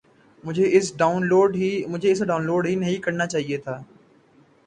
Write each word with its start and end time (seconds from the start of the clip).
مجھے 0.43 0.65
اسے 0.77 0.95
down 0.97 1.21
load 2.45 2.65
ہی 2.65 2.75
نہیں 2.75 3.01
کرنا 3.03 3.25
چاہیے 3.27 3.57
تھا 3.57 3.81